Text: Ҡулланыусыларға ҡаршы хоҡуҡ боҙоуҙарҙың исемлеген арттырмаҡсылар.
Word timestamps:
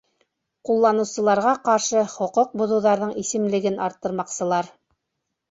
Ҡулланыусыларға 0.69 1.51
ҡаршы 1.67 2.01
хоҡуҡ 2.15 2.57
боҙоуҙарҙың 2.63 3.13
исемлеген 3.25 3.79
арттырмаҡсылар. 3.91 4.73